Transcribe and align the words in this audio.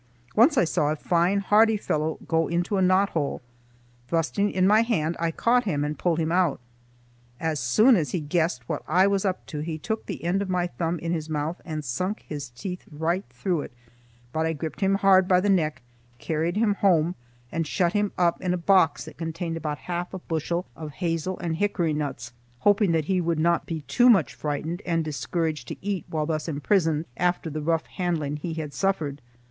Once 0.35 0.57
I 0.57 0.63
saw 0.63 0.91
a 0.91 0.95
fine 0.95 1.41
hardy 1.41 1.77
fellow 1.77 2.17
go 2.27 2.47
into 2.47 2.77
a 2.77 2.81
knot 2.81 3.09
hole. 3.11 3.39
Thrusting 4.07 4.49
in 4.49 4.65
my 4.65 4.81
hand 4.81 5.15
I 5.19 5.29
caught 5.29 5.65
him 5.65 5.85
and 5.85 5.95
pulled 5.95 6.17
him 6.17 6.31
out. 6.31 6.59
As 7.39 7.59
soon 7.59 7.95
as 7.95 8.09
he 8.09 8.19
guessed 8.19 8.67
what 8.67 8.81
I 8.87 9.05
was 9.05 9.25
up 9.25 9.45
to, 9.45 9.59
he 9.59 9.77
took 9.77 10.07
the 10.07 10.23
end 10.23 10.41
of 10.41 10.49
my 10.49 10.65
thumb 10.65 10.97
in 10.97 11.11
his 11.11 11.29
mouth 11.29 11.61
and 11.63 11.85
sunk 11.85 12.25
his 12.27 12.49
teeth 12.49 12.83
right 12.91 13.23
through 13.29 13.61
it, 13.61 13.73
but 14.33 14.47
I 14.47 14.53
gripped 14.53 14.79
him 14.81 14.95
hard 14.95 15.27
by 15.27 15.39
the 15.39 15.51
neck, 15.51 15.83
carried 16.17 16.57
him 16.57 16.73
home, 16.73 17.13
and 17.51 17.67
shut 17.67 17.93
him 17.93 18.11
up 18.17 18.41
in 18.41 18.55
a 18.55 18.57
box 18.57 19.05
that 19.05 19.17
contained 19.19 19.55
about 19.55 19.77
half 19.77 20.15
a 20.15 20.17
bushel 20.17 20.65
of 20.75 20.93
hazel 20.93 21.37
and 21.37 21.57
hickory 21.57 21.93
nuts, 21.93 22.33
hoping 22.61 22.91
that 22.93 23.05
he 23.05 23.21
would 23.21 23.37
not 23.37 23.67
be 23.67 23.81
too 23.81 24.09
much 24.09 24.33
frightened 24.33 24.81
and 24.83 25.05
discouraged 25.05 25.67
to 25.67 25.85
eat 25.85 26.05
while 26.09 26.25
thus 26.25 26.47
imprisoned 26.47 27.05
after 27.17 27.51
the 27.51 27.61
rough 27.61 27.85
handling 27.85 28.37
he 28.37 28.55
had 28.55 28.73
suffered. 28.73 29.21